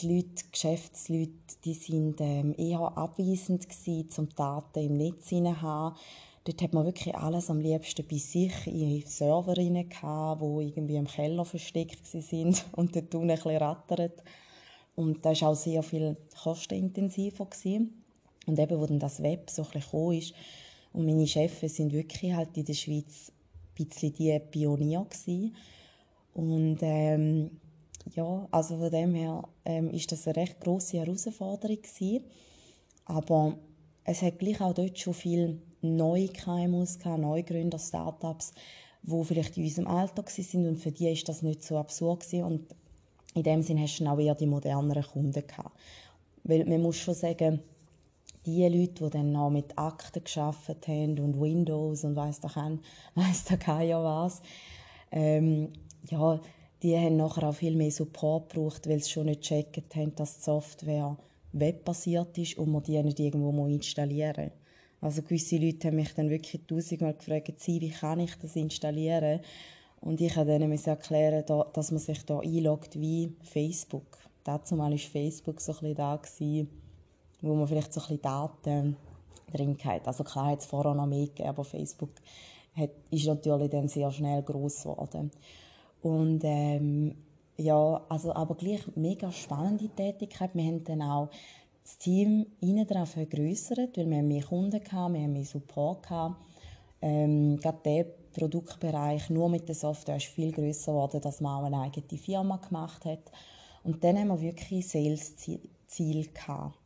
die 0.00 0.16
Leute, 0.16 0.44
Geschäftsleute, 0.50 1.32
die 1.64 1.74
sind 1.74 2.20
ähm, 2.20 2.54
eher 2.56 2.96
abweisend 2.96 3.68
gewesen, 3.68 4.10
zum 4.10 4.28
Daten 4.30 4.80
im 4.80 4.96
Netz 4.96 5.26
zu 5.26 5.62
haben. 5.62 5.96
Dort 6.44 6.62
hat 6.62 6.74
man 6.74 6.84
wirklich 6.84 7.14
alles 7.14 7.48
am 7.48 7.60
liebsten 7.60 8.06
bei 8.06 8.18
sich 8.18 8.66
in 8.66 9.02
Server 9.06 9.54
gehabt, 9.54 10.42
die 10.42 10.66
irgendwie 10.68 10.96
im 10.96 11.06
Keller 11.06 11.44
versteckt 11.44 12.06
sind 12.06 12.64
und 12.72 12.94
dort 12.94 13.14
unten 13.14 13.30
ein 13.30 13.36
bisschen 13.36 13.56
rattert. 13.56 14.22
Und 14.94 15.24
das 15.24 15.40
war 15.40 15.50
auch 15.50 15.54
sehr 15.54 15.82
viel 15.82 16.16
kostenintensiver. 16.42 17.46
Gewesen. 17.46 18.04
Und 18.46 18.58
eben, 18.58 18.78
wo 18.78 18.86
dann 18.86 18.98
das 18.98 19.22
Web 19.22 19.48
so 19.50 19.62
ein 19.62 19.70
bisschen 19.70 20.12
ist, 20.12 20.34
und 20.92 21.06
meine 21.06 21.26
Chefs 21.26 21.76
sind 21.76 21.92
wirklich 21.92 22.32
halt 22.32 22.56
in 22.56 22.66
der 22.66 22.74
Schweiz 22.74 23.32
ein 23.76 23.86
bisschen 23.86 24.14
die 24.14 24.38
Pionier 24.38 25.04
gewesen. 25.04 25.56
Und 26.34 26.78
ähm, 26.82 27.50
ja, 28.10 28.48
also 28.50 28.78
von 28.78 28.90
dem 28.90 29.14
her 29.14 29.42
ähm, 29.64 29.90
ist 29.90 30.12
das 30.12 30.26
eine 30.26 30.36
recht 30.36 30.60
grosse 30.60 30.98
Herausforderung 30.98 31.80
gewesen. 31.80 32.24
Aber 33.06 33.56
es 34.04 34.22
hat 34.22 34.38
gleich 34.38 34.60
auch 34.60 34.74
dort 34.74 34.98
schon 34.98 35.14
viele 35.14 35.58
neue 35.80 36.28
KMUs 36.28 36.98
gehabt, 36.98 37.20
Neugründer, 37.20 37.78
Startups, 37.78 38.52
die 39.02 39.24
vielleicht 39.24 39.56
in 39.56 39.64
unserem 39.64 39.88
Alter 39.88 40.24
waren 40.24 40.68
und 40.68 40.76
für 40.76 40.92
die 40.92 41.10
ist 41.10 41.28
das 41.28 41.42
nicht 41.42 41.62
so 41.62 41.78
absurd 41.78 42.20
gewesen. 42.20 42.44
Und 42.44 42.66
in 43.34 43.42
dem 43.42 43.62
Sinne 43.62 43.82
hast 43.82 43.98
du 43.98 44.06
auch 44.06 44.18
eher 44.18 44.34
die 44.34 44.46
moderneren 44.46 45.02
Kunden 45.02 45.46
gehabt. 45.46 45.78
Weil 46.44 46.64
man 46.66 46.82
muss 46.82 46.96
schon 46.96 47.14
sagen, 47.14 47.60
die 48.46 48.66
Leute, 48.66 49.04
die 49.04 49.10
dann 49.10 49.32
noch 49.32 49.50
mit 49.50 49.78
Akten 49.78 50.22
geschafft 50.22 50.86
haben 50.86 51.18
und 51.18 51.40
Windows 51.40 52.04
und 52.04 52.16
weiss 52.16 52.40
doch 52.40 52.56
weiss 53.14 53.44
da 53.44 53.56
keiner 53.56 54.04
was, 54.04 54.42
ähm, 55.10 55.72
ja, 56.10 56.40
die 56.84 56.96
haben 56.98 57.16
nachher 57.16 57.48
auch 57.48 57.54
viel 57.54 57.74
mehr 57.76 57.90
Support 57.90 58.52
gebraucht, 58.52 58.86
weil 58.86 59.02
sie 59.02 59.10
schon 59.10 59.24
nicht 59.26 59.40
gecheckt 59.40 59.96
haben, 59.96 60.14
dass 60.14 60.36
die 60.36 60.42
Software 60.44 61.16
webbasiert 61.52 62.36
ist 62.36 62.58
und 62.58 62.70
man 62.70 62.82
die 62.82 63.02
nicht 63.02 63.18
irgendwo 63.18 63.66
installieren 63.66 64.50
muss. 64.50 64.52
Also 65.00 65.22
gewisse 65.22 65.56
Leute 65.56 65.88
haben 65.88 65.96
mich 65.96 66.14
dann 66.14 66.28
wirklich 66.28 66.60
tausendmal 66.66 67.14
gefragt, 67.14 67.54
wie 67.66 67.88
kann 67.88 68.20
ich 68.20 68.34
das 68.36 68.54
installieren? 68.54 69.40
Und 70.02 70.20
ich 70.20 70.36
habe 70.36 70.54
ihnen 70.54 70.72
erklären, 70.72 71.44
dass 71.72 71.90
man 71.90 72.00
sich 72.00 72.22
da 72.26 72.40
einloggt 72.40 73.00
wie 73.00 73.32
Facebook. 73.42 74.18
Dazu 74.44 74.76
war 74.76 74.90
Facebook 74.98 75.62
so 75.62 75.72
ein 75.72 75.94
bisschen 75.94 75.94
da, 75.94 76.20
wo 77.40 77.54
man 77.54 77.66
vielleicht 77.66 77.94
so 77.94 78.00
ein 78.00 78.08
bisschen 78.08 78.22
Daten 78.22 78.96
drin 79.50 79.78
hat. 79.84 80.06
Also 80.06 80.22
klar 80.22 80.48
hat 80.48 80.60
es 80.60 80.66
vorher 80.66 80.92
noch 80.92 81.06
mehr 81.06 81.26
gegeben, 81.28 81.48
aber 81.48 81.64
Facebook 81.64 82.10
hat, 82.76 82.90
ist 83.10 83.26
natürlich 83.26 83.70
dann 83.70 83.88
sehr 83.88 84.10
schnell 84.10 84.42
groß 84.42 84.82
geworden. 84.82 85.30
Und 86.04 86.42
ähm, 86.44 87.14
ja, 87.56 88.04
also 88.10 88.34
aber 88.34 88.56
gleich 88.56 88.82
mega 88.94 89.32
spannende 89.32 89.88
Tätigkeit. 89.88 90.50
Wir 90.52 90.64
haben 90.64 90.84
dann 90.84 91.00
auch 91.00 91.30
das 91.82 91.96
Team 91.96 92.44
innen 92.60 92.86
drauf 92.86 93.12
vergrößert, 93.12 93.96
weil 93.96 94.10
wir 94.10 94.22
mehr 94.22 94.42
Kunden 94.42 94.74
hatten, 94.74 95.14
wir 95.14 95.22
haben 95.22 95.32
mehr 95.32 95.46
Support. 95.46 96.06
Ähm, 97.00 97.56
gerade 97.56 97.78
der 97.86 98.04
Produktbereich 98.34 99.30
nur 99.30 99.48
mit 99.48 99.66
der 99.66 99.74
Software 99.74 100.16
ist 100.16 100.26
viel 100.26 100.52
größer 100.52 100.92
geworden, 100.92 101.22
dass 101.22 101.40
man 101.40 101.62
auch 101.62 101.66
eine 101.66 101.80
eigene 101.80 102.20
Firma 102.20 102.58
gemacht 102.58 103.06
hat. 103.06 103.32
Und 103.82 104.04
dann 104.04 104.18
haben 104.18 104.28
wir 104.28 104.42
wirklich 104.42 104.86
Sales-Ziel 104.86 106.28
gehabt. 106.34 106.76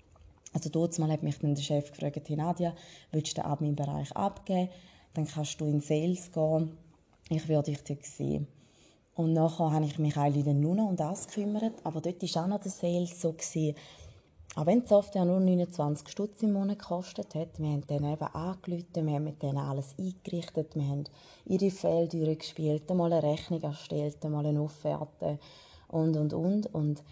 Also 0.52 0.70
dort 0.70 0.96
mal 1.00 1.10
hat 1.10 1.24
mich 1.24 1.38
dann 1.40 1.56
der 1.56 1.62
Chef 1.62 1.90
gefragt, 1.90 2.28
hey 2.28 2.36
Nadia, 2.36 2.72
willst 3.10 3.36
du 3.36 3.42
den 3.42 3.50
Admin-Bereich 3.50 4.12
abgeben? 4.12 4.68
Dann 5.14 5.26
kannst 5.26 5.60
du 5.60 5.66
in 5.66 5.80
Sales 5.80 6.30
gehen. 6.30 6.70
Ich 7.30 7.48
würde 7.48 7.72
dich 7.72 8.06
sehen. 8.06 8.46
Und 9.18 9.32
nachher 9.32 9.72
habe 9.72 9.84
ich 9.84 9.98
mich 9.98 10.16
eigentlich 10.16 10.46
nur 10.54 10.76
noch 10.76 10.90
um 10.90 10.94
das 10.94 11.26
gekümmert. 11.26 11.74
Aber 11.82 12.00
dort 12.00 12.22
war 12.22 12.44
auch 12.44 12.46
noch 12.46 12.60
der 12.60 12.70
Sales 12.70 13.20
so, 13.20 13.32
gewesen, 13.32 13.74
auch 14.54 14.64
wenn 14.64 14.82
die 14.82 14.86
Software 14.86 15.24
nur 15.24 15.40
29 15.40 16.08
Stutz 16.08 16.40
im 16.44 16.52
Monat 16.52 16.78
gekostet 16.78 17.34
hat, 17.34 17.58
wir 17.58 17.66
haben 17.66 17.84
dann 17.88 18.04
eben 18.04 18.22
angerufen, 18.22 19.06
wir 19.06 19.14
haben 19.14 19.24
mit 19.24 19.42
denen 19.42 19.58
alles 19.58 19.96
eingerichtet, 19.98 20.76
wir 20.76 20.86
haben 20.86 21.02
ihre 21.46 21.72
Fälle 21.72 22.06
durchgespielt, 22.06 22.88
einmal 22.88 23.12
eine 23.12 23.24
Rechnung 23.24 23.60
erstellt, 23.60 24.24
einmal 24.24 24.46
eine 24.46 24.62
Offerte 24.62 25.40
und, 25.88 26.16
und, 26.16 26.32
und. 26.32 26.72
Und 26.72 27.02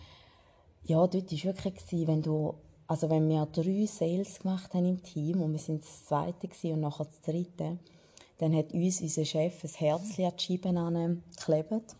ja, 0.85 1.05
dort 1.09 1.33
war 1.33 1.45
wirklich, 1.45 2.07
wenn 2.07 2.23
du, 2.23 2.55
also 2.87 3.11
wenn 3.11 3.29
wir 3.29 3.47
drei 3.47 3.85
Sales 3.87 4.39
gemacht 4.39 4.75
haben 4.75 4.87
im 4.87 5.03
Team 5.03 5.41
und 5.41 5.51
wir 5.51 5.59
sind 5.59 5.83
das 5.83 6.05
zweite 6.05 6.49
und 6.73 6.81
nachher 6.81 7.07
das 7.07 7.21
dritte, 7.21 7.79
dann 8.38 8.55
hat 8.55 8.73
uns 8.73 9.00
unser 9.00 9.25
Chef 9.25 9.64
ein 9.64 9.71
Herzchen 9.71 10.26
an 10.26 10.33
die 10.37 10.43
Scheiben 10.45 10.76
angeklebt, 10.76 11.97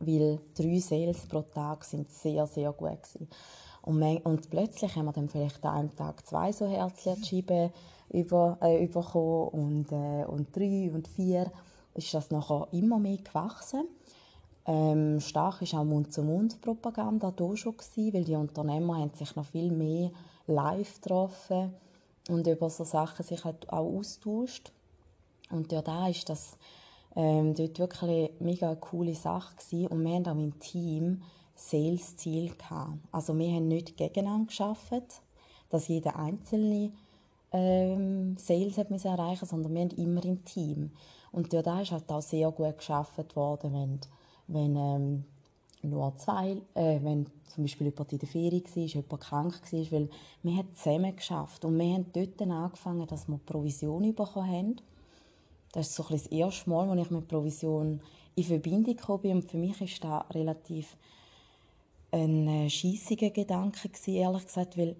weil 0.00 0.40
drei 0.54 0.78
Sales 0.78 1.26
pro 1.28 1.42
Tag 1.42 1.84
sind 1.84 2.10
sehr, 2.10 2.46
sehr 2.46 2.72
gut 2.72 3.02
gewesen. 3.02 3.28
Und, 3.82 4.02
und 4.24 4.50
plötzlich 4.50 4.94
haben 4.96 5.06
wir 5.06 5.12
dann 5.12 5.28
vielleicht 5.28 5.64
an 5.64 5.76
einem 5.76 5.96
Tag 5.96 6.26
zwei 6.26 6.52
so 6.52 6.66
Herzchen 6.66 7.16
an 7.48 7.70
über, 8.10 8.58
äh, 8.60 8.86
bekommen 8.86 9.48
und, 9.48 9.92
äh, 9.92 10.24
und 10.24 10.54
drei 10.54 10.90
und 10.92 11.08
vier 11.08 11.50
ist 11.94 12.12
das 12.14 12.30
nachher 12.30 12.68
immer 12.72 12.98
mehr 12.98 13.18
gewachsen. 13.18 13.84
Ähm, 14.64 15.18
stark 15.20 15.60
war 15.60 15.80
auch 15.80 15.84
Mund-zu-Mund-Propaganda 15.84 17.32
da 17.32 17.56
schon, 17.56 17.76
gewesen, 17.76 18.14
weil 18.14 18.24
die 18.24 18.36
Unternehmer 18.36 18.98
haben 18.98 19.12
sich 19.14 19.34
noch 19.34 19.46
viel 19.46 19.72
mehr 19.72 20.10
live 20.46 21.00
getroffen 21.00 21.74
und 22.28 22.46
über 22.46 22.70
so 22.70 22.84
Sachen 22.84 23.24
sich 23.24 23.44
halt 23.44 23.68
auch 23.72 23.98
austauscht. 23.98 24.72
Und 25.52 25.70
durch 25.70 25.82
da 25.82 26.08
ist 26.08 26.28
das 26.28 26.56
ähm, 27.14 27.54
dort 27.54 27.78
wirklich 27.78 28.02
eine 28.02 28.30
mega 28.40 28.74
coole 28.74 29.14
Sache 29.14 29.54
gewesen. 29.56 29.86
und 29.88 30.04
wir 30.04 30.14
haben 30.14 30.26
auch 30.26 30.32
im 30.32 30.58
Team 30.58 31.22
Sales-Ziel. 31.54 32.52
Also 33.12 33.38
wir 33.38 33.52
haben 33.54 33.68
nicht 33.68 33.96
gegeneinander 33.96 34.46
geschafft, 34.46 35.22
dass 35.68 35.88
jeder 35.88 36.16
einzelne 36.16 36.92
ähm, 37.52 38.36
Sales 38.38 38.78
hat 38.78 38.90
müssen 38.90 39.08
erreichen, 39.08 39.46
sondern 39.46 39.74
wir 39.74 39.82
haben 39.82 39.90
immer 39.90 40.24
im 40.24 40.44
Team. 40.44 40.90
Und 41.30 41.52
durch 41.52 41.62
das 41.62 41.82
ist 41.82 41.92
halt 41.92 42.10
auch 42.10 42.22
sehr 42.22 42.50
gut 42.50 42.78
geschafft 42.78 43.36
worden, 43.36 43.72
wenn 43.72 44.00
wenn 44.48 44.76
ähm, 44.76 45.24
nur 45.82 46.16
zwei, 46.16 46.62
äh, 46.74 47.00
wenn 47.02 47.26
zum 47.48 47.64
Beispiel 47.64 47.88
jemand 47.88 48.12
in 48.12 48.18
der 48.18 48.28
Ferie 48.28 48.62
war, 48.64 48.82
jemand 48.82 49.20
krank 49.20 49.72
war, 49.72 49.92
weil 49.92 50.08
wir 50.42 50.56
haben 50.56 50.74
zusammen 50.74 51.16
geschafft 51.16 51.64
und 51.64 51.78
wir 51.78 51.94
haben 51.94 52.06
dort 52.12 52.40
angefangen, 52.40 53.06
dass 53.06 53.28
wir 53.28 53.38
Provision 53.38 54.14
bekommen 54.14 54.50
haben. 54.50 54.76
Das 55.72 55.88
ist 55.88 55.96
so 55.96 56.04
das 56.08 56.26
erste 56.26 56.68
Mal, 56.68 56.88
als 56.90 57.06
ich 57.06 57.10
mit 57.10 57.28
Provision 57.28 58.00
in 58.34 58.44
Verbindung 58.44 59.20
bin 59.20 59.36
und 59.36 59.50
für 59.50 59.56
mich 59.56 59.80
ist 59.80 60.04
das 60.04 60.24
relativ 60.34 60.96
ein 62.10 62.46
äh, 62.46 62.70
scheissiger 62.70 63.30
Gedanke 63.30 63.88
ehrlich 64.06 64.44
gesagt, 64.44 64.76
weil 64.76 64.96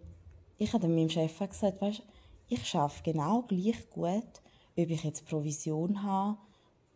ich 0.59 0.73
habe 0.73 0.89
meinem 0.89 1.11
Chef 1.11 1.39
gesagt, 1.39 1.81
weißt, 1.81 2.03
ich 2.49 2.67
schaffe 2.67 3.03
genau 3.03 3.43
gleich 3.43 3.91
gut, 3.91 4.43
ob 4.77 4.91
ich 4.91 5.05
jetzt 5.05 5.27
Provision 5.27 6.03
habe 6.03 6.39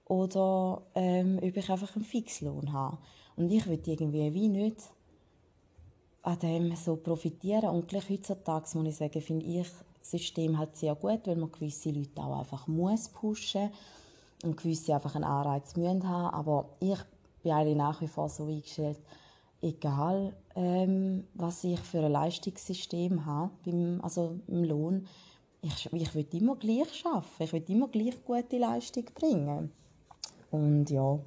oder 0.06 0.82
ähm, 0.94 1.38
ob 1.42 1.56
ich 1.56 1.70
einfach 1.70 1.96
einen 1.96 2.04
Fixlohn 2.04 2.72
habe. 2.72 2.98
Und 3.36 3.50
ich 3.50 3.66
will 3.66 3.80
irgendwie 3.84 4.32
wie 4.32 4.48
nicht 4.48 4.76
an 6.22 6.38
dem 6.38 6.74
so 6.76 6.96
profitieren. 6.96 7.70
Und 7.70 7.88
gleich 7.88 8.08
heutzutage 8.08 8.78
muss 8.78 8.88
ich 8.88 8.96
sagen, 8.96 9.20
finde 9.20 9.46
ich 9.46 9.68
System 10.10 10.58
halt 10.58 10.76
sehr 10.76 10.94
gut, 10.94 11.26
weil 11.26 11.36
man 11.36 11.52
gewisse 11.52 11.90
Leute 11.90 12.22
auch 12.22 12.38
einfach 12.38 12.66
muss 12.66 13.08
pushen 13.08 13.70
und 14.44 14.56
gewisse 14.56 14.94
einfach 14.94 15.14
einen 15.14 15.24
Anreiz 15.24 15.76
müssen 15.76 16.08
haben. 16.08 16.34
Aber 16.34 16.68
ich 16.80 16.98
bin 17.42 17.52
eigentlich 17.52 17.76
nach 17.76 18.00
wie 18.00 18.08
vor 18.08 18.28
so 18.28 18.46
eingestellt, 18.46 18.98
egal 19.62 20.34
ähm, 20.54 21.24
was 21.34 21.64
ich 21.64 21.80
für 21.80 22.04
ein 22.04 22.12
Leistungssystem 22.12 23.26
habe, 23.26 23.50
beim, 23.64 24.00
also 24.02 24.38
im 24.46 24.64
Lohn, 24.64 25.06
ich, 25.62 25.92
ich 25.92 26.14
will 26.14 26.26
immer 26.32 26.56
gleich 26.56 27.04
arbeiten, 27.04 27.42
ich 27.42 27.52
will 27.52 27.64
immer 27.68 27.88
gleich 27.88 28.24
gute 28.24 28.58
Leistung 28.58 29.04
bringen. 29.14 29.72
Und 30.50 30.90
ja, 30.90 31.18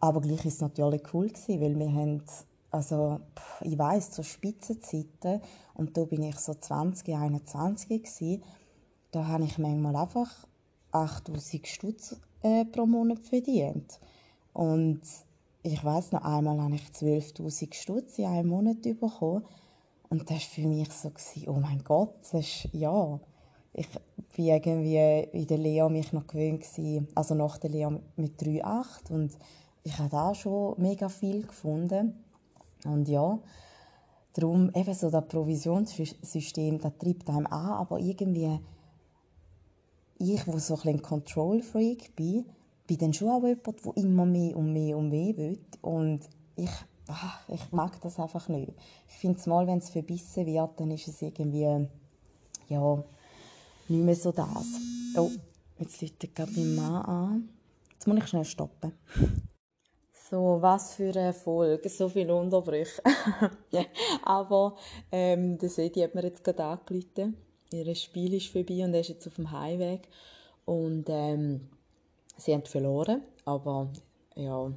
aber 0.00 0.20
gleich 0.20 0.44
ist 0.44 0.54
es 0.54 0.60
natürlich 0.60 1.02
cool 1.12 1.28
gewesen, 1.28 1.60
weil 1.60 1.78
wir 1.78 1.92
haben, 1.92 2.22
also 2.70 3.20
ich 3.64 3.78
weiß 3.78 4.10
zu 4.10 4.22
Spitzenzeiten 4.22 5.40
und 5.74 5.96
da 5.96 6.04
bin 6.04 6.22
ich 6.22 6.36
so 6.36 6.54
20, 6.54 7.14
21 7.14 8.02
gewesen, 8.02 8.42
da 9.10 9.26
habe 9.26 9.44
ich 9.44 9.58
manchmal 9.58 9.96
einfach 9.96 10.46
8000 10.92 11.66
Stutz 11.66 12.16
äh, 12.42 12.64
pro 12.64 12.86
Monat 12.86 13.20
verdient. 13.20 14.00
Und 14.52 15.00
ich 15.62 15.84
weiß 15.84 16.12
noch 16.12 16.24
einmal 16.24 16.60
habe 16.60 16.74
ich 16.74 16.82
12.000 16.82 17.74
Stutz 17.74 18.18
in 18.18 18.26
einem 18.26 18.48
Monat 18.48 18.82
bekommen. 18.82 19.44
Und 20.10 20.22
das 20.22 20.30
war 20.30 20.38
für 20.38 20.66
mich 20.66 20.90
so, 20.92 21.10
gewesen, 21.10 21.48
oh 21.48 21.60
mein 21.60 21.82
Gott, 21.84 22.14
das 22.20 22.34
ist, 22.34 22.68
ja, 22.72 23.18
ich 23.72 23.88
war 23.94 24.02
irgendwie 24.36 25.28
in 25.32 25.46
der 25.46 25.58
Lehre 25.58 25.90
mich 25.90 26.12
noch 26.12 26.26
gewöhnt 26.26 26.60
gewesen, 26.60 27.08
also 27.14 27.34
nach 27.34 27.56
der 27.58 27.70
Lehre 27.70 28.00
mit 28.16 28.40
3,8 28.42 29.10
und 29.10 29.32
ich 29.84 29.98
habe 29.98 30.10
da 30.10 30.34
schon 30.34 30.74
mega 30.78 31.08
viel 31.08 31.46
gefunden 31.46 32.22
und 32.84 33.08
ja, 33.08 33.38
darum 34.34 34.70
eben 34.74 34.94
so 34.94 35.10
das 35.10 35.26
Provisionssystem, 35.28 36.78
das 36.78 36.92
treibt 36.98 37.28
einem 37.28 37.46
an, 37.46 37.72
aber 37.72 37.98
irgendwie 37.98 38.58
ich, 40.18 40.46
wo 40.46 40.58
so 40.58 40.78
ein 40.84 41.02
Control-Freak 41.02 42.14
bin, 42.16 42.46
bin 42.86 42.98
dann 42.98 43.12
schon 43.12 43.28
auch 43.28 43.42
jemand, 43.42 43.84
der 43.84 43.96
immer 43.96 44.26
mehr 44.26 44.56
und 44.56 44.72
mehr 44.72 44.96
und 44.96 45.08
mehr 45.08 45.36
will 45.36 45.58
und 45.80 46.20
ich, 46.56 46.70
ach, 47.08 47.48
ich 47.48 47.72
mag 47.72 48.00
das 48.00 48.18
einfach 48.18 48.48
nicht. 48.48 48.72
Ich 49.08 49.14
finde 49.14 49.38
es 49.38 49.46
mal, 49.46 49.66
wenn 49.66 49.78
es 49.78 49.90
verbissen 49.90 50.46
wird, 50.46 50.80
dann 50.80 50.90
ist 50.90 51.08
es 51.08 51.22
irgendwie, 51.22 51.88
ja, 52.68 53.04
nicht 53.88 54.04
mehr 54.04 54.16
so 54.16 54.32
das. 54.32 54.66
Oh, 55.16 55.30
jetzt 55.78 56.00
läutet 56.00 56.34
gerade 56.34 56.52
mein 56.52 56.74
Mann 56.74 57.02
an. 57.04 57.48
Jetzt 57.92 58.06
muss 58.06 58.18
ich 58.18 58.26
schnell 58.26 58.44
stoppen. 58.44 58.92
So, 60.32 60.62
was 60.62 60.94
für 60.94 61.10
eine 61.10 61.34
Folge, 61.34 61.90
so 61.90 62.08
viele 62.08 62.34
Unterbrüche. 62.34 63.02
Aber 64.24 64.76
ähm, 65.10 65.58
der 65.58 65.68
Sedi 65.68 66.00
hat 66.00 66.14
mir 66.14 66.22
jetzt 66.22 66.42
gerade 66.42 66.64
angerufen. 66.64 67.36
Ihr 67.70 67.94
Spiel 67.94 68.32
ist 68.32 68.46
vorbei 68.46 68.82
und 68.82 68.94
er 68.94 69.00
ist 69.00 69.10
jetzt 69.10 69.26
auf 69.26 69.34
dem 69.34 69.50
Heimweg. 69.50 70.08
Und 70.64 71.04
ähm, 71.08 71.68
sie 72.38 72.54
haben 72.54 72.64
verloren, 72.64 73.20
aber 73.44 73.88
ja, 74.34 74.72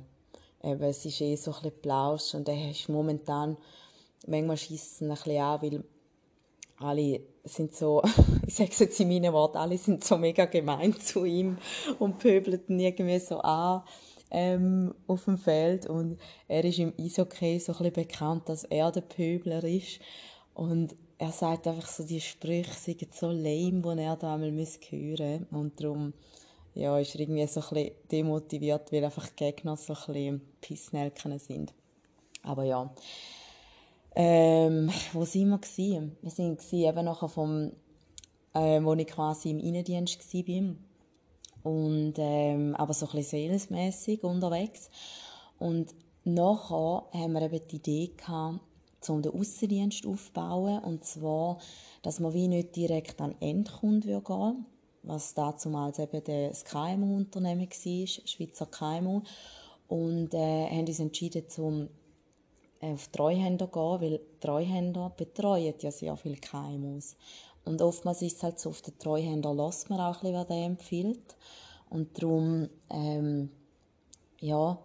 eben, 0.61 0.83
es 0.83 1.05
ist 1.05 1.21
eh 1.21 1.37
so 1.37 1.51
ein 1.51 1.61
bisschen 1.61 1.81
Plausch 1.81 2.33
und 2.33 2.49
er 2.49 2.71
ist 2.71 2.89
momentan, 2.89 3.55
manchmal 4.27 4.57
schießt 4.57 4.95
es 4.95 5.01
ein 5.03 5.07
bisschen 5.07 5.41
an, 5.41 5.61
weil 5.61 5.83
alle 6.79 7.21
sind 7.45 7.73
so, 7.73 8.03
ich 8.45 8.55
sage 8.55 8.71
es 8.73 8.79
jetzt 8.79 8.99
in 8.99 9.07
meinen 9.07 9.31
Worten, 9.31 9.55
alle 9.55 9.77
sind 9.77 10.03
so 10.03 10.17
mega 10.17 10.47
gemein 10.47 10.99
zu 10.99 11.23
ihm 11.23 11.57
und 11.97 12.19
pöbelten 12.19 12.77
irgendwie 12.77 13.19
so 13.19 13.39
an 13.39 13.83
ähm, 14.31 14.93
auf 15.07 15.25
dem 15.25 15.37
Feld 15.37 15.87
und 15.87 16.17
er 16.47 16.63
ist 16.63 16.79
im 16.79 16.93
Eishockey 16.99 17.59
so 17.59 17.73
ein 17.77 17.93
bekannt, 17.93 18.49
dass 18.49 18.63
er 18.65 18.91
der 18.91 19.01
Pöbler 19.01 19.63
ist 19.63 19.99
und 20.53 20.95
er 21.17 21.31
sagt 21.31 21.67
einfach 21.67 21.87
so, 21.87 22.03
die 22.03 22.19
Sprüche 22.19 22.73
sind 22.73 23.13
so 23.13 23.27
lame, 23.27 23.81
die 23.81 24.01
er 24.01 24.15
da 24.15 24.33
einmal 24.33 24.51
hören 24.51 24.55
müsste 24.55 25.47
und 25.51 25.79
darum 25.79 26.13
ja, 26.73 26.99
ist 26.99 27.15
er 27.15 27.21
irgendwie 27.21 27.47
so 27.47 27.61
ein 27.71 27.91
demotiviert, 28.11 28.91
weil 28.91 29.05
einfach 29.05 29.29
die 29.29 29.35
Gegner 29.37 29.77
so 29.77 29.93
ein 30.07 30.41
bisschen 30.61 31.39
sind. 31.39 31.73
Aber 32.43 32.63
ja, 32.63 32.93
ähm, 34.13 34.91
wo 35.13 35.25
sind 35.25 35.49
wir 35.49 35.57
gewesen? 35.57 36.17
Wir 36.21 36.31
sind 36.31 36.73
eben 36.73 37.05
nachher 37.05 37.29
vom, 37.29 37.71
äh, 38.53 38.81
wo 38.81 38.93
ich 38.93 39.07
quasi 39.07 39.51
im 39.51 39.59
Innendienst 39.59 40.33
war. 40.33 40.75
Und, 41.65 42.13
ähm, 42.17 42.75
aber 42.75 42.93
so 42.93 43.07
ein 43.07 43.11
bisschen 43.13 43.49
salesmässig 43.49 44.23
unterwegs. 44.23 44.89
Und 45.57 45.95
nachher 46.23 47.05
haben 47.11 47.33
wir 47.33 47.41
eben 47.41 47.67
die 47.67 47.77
Idee 47.77 48.11
gehabt, 48.15 48.59
um 49.09 49.21
den 49.21 49.33
Aussendienst 49.33 50.05
aufzubauen. 50.05 50.83
Und 50.83 51.03
zwar, 51.03 51.57
dass 52.03 52.19
man 52.19 52.33
wie 52.33 52.47
nicht 52.47 52.75
direkt 52.75 53.19
an 53.19 53.35
Endkunden 53.39 54.23
gehen 54.23 54.65
was 55.07 55.33
damals 55.33 55.99
eben 55.99 56.23
das 56.23 56.65
KMU-Unternehmen 56.65 57.69
war, 57.69 58.07
Schweizer 58.07 58.65
KMU. 58.65 59.21
Und 59.87 60.33
äh, 60.33 60.67
haben 60.67 60.87
uns 60.87 60.99
entschieden, 60.99 61.47
zum 61.47 61.89
auf 62.81 63.07
Treuhänder 63.07 63.67
gehen, 63.67 64.01
weil 64.01 64.19
Treuhänder 64.39 65.11
betreuen 65.15 65.73
ja 65.79 65.91
sehr 65.91 66.15
viele 66.17 66.37
KMUs. 66.37 67.15
Und 67.65 67.81
oftmals 67.81 68.21
ist 68.21 68.37
es 68.37 68.43
halt 68.43 68.59
so, 68.59 68.69
auf 68.69 68.81
den 68.81 68.97
Treuhänder 68.99 69.53
lässt 69.53 69.89
man 69.89 69.99
auch 69.99 70.17
ein 70.17 70.21
bisschen, 70.21 70.35
was 70.35 70.47
der 70.47 70.65
empfiehlt. 70.65 71.35
Und 71.89 72.21
darum, 72.21 72.69
ähm, 72.89 73.49
ja, 74.39 74.79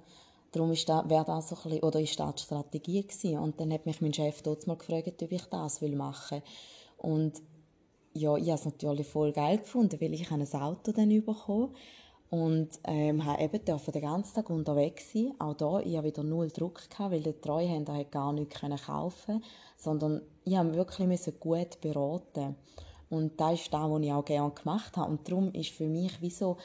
darum 0.52 0.72
ist 0.72 0.88
da, 0.88 1.08
wäre 1.08 1.24
das 1.24 1.50
so 1.50 1.56
ein 1.56 1.62
bisschen, 1.62 1.82
oder 1.82 2.00
ist 2.00 2.18
das 2.18 2.34
die 2.36 2.42
Strategie 2.42 3.02
gewesen. 3.02 3.38
Und 3.38 3.60
dann 3.60 3.72
hat 3.72 3.86
mich 3.86 4.00
mein 4.00 4.14
Chef 4.14 4.42
dort 4.42 4.66
mal 4.66 4.76
gefragt, 4.76 5.22
ob 5.22 5.30
ich 5.30 5.44
das 5.44 5.82
will 5.82 5.94
machen 5.94 6.42
Und 6.98 7.42
ja, 8.12 8.36
ich 8.36 8.48
habe 8.48 8.58
es 8.58 8.64
natürlich 8.64 9.06
voll 9.06 9.32
geil 9.32 9.58
gefunden, 9.58 10.00
weil 10.00 10.14
ich 10.14 10.30
ein 10.30 10.42
Auto 10.54 10.92
dann 10.92 11.24
bekommen 11.24 11.74
und 12.30 12.68
ähm, 12.84 13.24
habe 13.24 13.42
eben 13.42 13.64
den 13.64 14.02
ganzen 14.02 14.34
Tag 14.34 14.50
unterwegs 14.50 15.12
sein. 15.12 15.34
Auch 15.38 15.54
da, 15.54 15.80
ich 15.80 15.96
hatte 15.96 16.06
wieder 16.06 16.22
null 16.22 16.48
Druck, 16.48 16.88
gehabt, 16.88 17.12
weil 17.12 17.22
der 17.22 17.40
Treuhänder 17.40 18.04
gar 18.04 18.32
nichts 18.32 18.60
kaufen 18.86 19.42
sondern 19.76 20.22
ich 20.50 20.56
habe 20.56 20.74
wirklich 20.74 21.08
gut 21.38 21.80
beraten 21.80 22.56
und 23.08 23.40
das 23.40 23.60
ist 23.60 23.72
das, 23.72 23.88
was 23.88 24.02
ich 24.02 24.12
auch 24.12 24.24
gerne 24.24 24.50
gemacht 24.50 24.96
habe. 24.96 25.10
Und 25.10 25.28
darum 25.28 25.52
ist 25.52 25.70
für 25.70 25.88
mich 25.88 26.20
wie 26.20 26.30
so, 26.30 26.56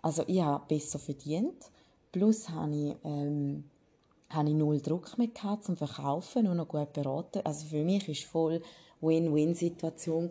also 0.00 0.24
ich 0.26 0.40
habe 0.40 0.64
besser 0.66 0.98
verdient, 0.98 1.70
plus 2.10 2.48
habe 2.48 2.74
ich, 2.74 2.96
ähm, 3.04 3.64
habe 4.30 4.48
ich 4.48 4.54
null 4.54 4.80
Druck 4.80 5.18
mehr 5.18 5.28
gehabt 5.28 5.64
zum 5.64 5.76
Verkaufen, 5.76 6.44
nur 6.44 6.54
noch 6.54 6.68
gut 6.68 6.92
beraten. 6.94 7.42
Also 7.44 7.66
für 7.66 7.84
mich 7.84 8.08
es 8.08 8.24
voll 8.24 8.62
Win-Win-Situation 9.02 10.30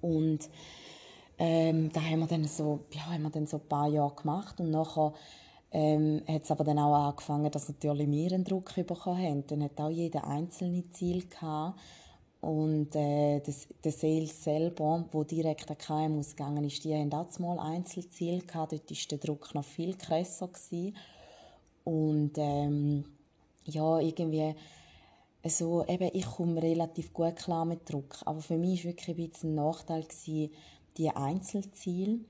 Und 0.00 0.48
ähm, 1.36 1.92
da 1.92 2.00
haben 2.00 2.20
wir 2.20 2.26
dann 2.26 2.44
so, 2.44 2.80
ja, 2.92 3.06
haben 3.06 3.24
wir 3.24 3.30
dann 3.30 3.46
so 3.46 3.58
ein 3.58 3.68
paar 3.68 3.88
Jahre 3.88 4.14
gemacht 4.14 4.58
und 4.58 4.70
nachher 4.70 5.12
ähm, 5.74 6.22
hat 6.28 6.44
es 6.44 6.50
aber 6.52 6.62
dann 6.62 6.78
auch 6.78 6.94
angefangen, 6.94 7.50
dass 7.50 7.68
natürlich 7.68 8.08
wir 8.08 8.32
einen 8.32 8.44
Druck 8.44 8.74
bekommen 8.74 9.18
haben. 9.18 9.46
Dann 9.48 9.64
hat 9.64 9.80
auch 9.80 9.90
jeder 9.90 10.24
einzelne 10.24 10.88
Ziel 10.90 11.26
gehabt 11.26 11.78
und 12.40 12.94
äh, 12.94 13.40
das, 13.40 13.66
der 13.82 13.90
Sales 13.90 14.44
selber, 14.44 15.04
wo 15.10 15.24
direkt 15.24 15.68
an 15.70 15.78
KMUs 15.78 16.36
gegangen 16.36 16.64
ist, 16.64 16.84
die 16.84 16.94
haben 16.94 17.12
auch 17.12 17.38
mal 17.40 17.58
Einzelziele 17.58 18.42
gehabt. 18.42 18.72
Dort 18.72 18.90
war 18.90 19.08
der 19.10 19.18
Druck 19.18 19.54
noch 19.54 19.64
viel 19.64 19.96
krasser. 19.96 20.46
Gewesen. 20.48 20.94
Und 21.82 22.32
ähm, 22.36 23.04
ja, 23.64 23.98
irgendwie 23.98 24.54
so, 25.44 25.84
eben, 25.86 26.10
ich 26.12 26.26
komme 26.26 26.62
relativ 26.62 27.12
gut 27.12 27.36
klar 27.36 27.64
mit 27.64 27.90
Druck. 27.90 28.18
Aber 28.26 28.40
für 28.40 28.58
mich 28.58 28.84
war 28.84 28.92
wirklich 28.92 29.08
ein 29.08 29.28
bisschen 29.28 29.50
ein 29.50 29.54
Nachteil, 29.56 30.02
gewesen, 30.02 30.50
die 30.98 31.10
Einzelziele, 31.10 32.20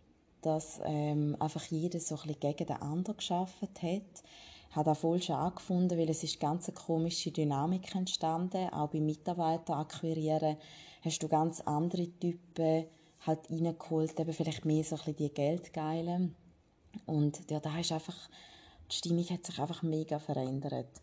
dass 0.45 0.81
ähm, 0.85 1.37
einfach 1.41 1.65
jeder 1.67 2.01
so 2.01 2.17
ein 2.17 2.23
bisschen 2.23 2.41
gegen 2.41 2.67
den 2.67 2.83
anderen 2.83 3.17
geschafft 3.17 3.83
hat 3.83 4.23
habe 4.75 4.91
auch 4.91 4.97
voll 4.97 5.23
schon 5.23 5.37
angefunden, 5.37 5.99
weil 5.99 6.11
es 6.11 6.25
ist 6.25 6.41
ganz 6.41 6.69
eine 6.69 6.75
komische 6.75 7.31
Dynamik 7.31 7.95
entstanden. 7.95 8.69
Auch 8.71 8.89
bei 8.89 9.01
Mitarbeitern 9.01 9.79
akquirieren 9.79 10.57
hast 11.03 11.23
du 11.23 11.29
ganz 11.29 11.61
andere 11.61 12.09
Typen 12.19 12.87
halt 13.21 13.51
reingeholt, 13.51 14.19
eben 14.19 14.33
vielleicht 14.33 14.65
mehr 14.65 14.85
so 14.85 14.97
ein 14.97 15.17
die 15.17 15.33
Geldgeilen. 15.33 16.35
Und 17.07 17.51
ja, 17.51 17.61
da 17.61 17.79
ist 17.79 17.93
einfach, 17.93 18.17
die 18.91 18.97
Stimmung 18.97 19.29
hat 19.31 19.47
sich 19.47 19.59
einfach 19.59 19.83
mega 19.83 20.19
verändert. 20.19 21.01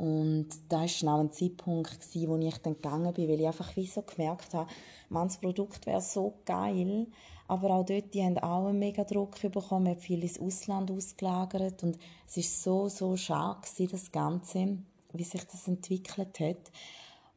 Und 0.00 0.48
da 0.70 0.80
war 0.80 0.86
genau 0.86 1.20
ein 1.20 1.30
Zeitpunkt, 1.30 2.08
wo 2.14 2.38
ich 2.38 2.56
dann 2.58 2.72
gegangen 2.72 3.12
bin, 3.12 3.28
weil 3.28 3.40
ich 3.40 3.46
einfach 3.46 3.76
wie 3.76 3.84
so 3.84 4.00
gemerkt 4.00 4.54
habe, 4.54 4.70
man, 5.10 5.28
das 5.28 5.36
Produkt 5.36 5.84
wäre 5.84 6.00
so 6.00 6.38
geil, 6.46 7.06
aber 7.48 7.74
auch 7.74 7.84
dort, 7.84 8.14
die 8.14 8.22
haben 8.22 8.38
auch 8.38 8.68
einen 8.68 8.78
mega 8.78 9.04
Druck 9.04 9.38
bekommen, 9.42 9.88
hat 9.88 10.00
viel 10.00 10.22
ins 10.22 10.40
Ausland 10.40 10.90
ausgelagert 10.90 11.82
und 11.82 11.98
es 12.26 12.38
ist 12.38 12.62
so, 12.62 12.88
so 12.88 13.14
schade 13.14 13.60
gewesen, 13.60 13.90
das 13.92 14.10
Ganze, 14.10 14.78
wie 15.12 15.24
sich 15.24 15.44
das 15.44 15.68
entwickelt 15.68 16.40
hat. 16.40 16.72